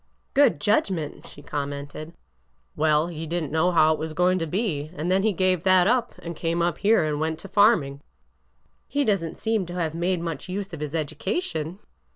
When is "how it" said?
3.69-3.99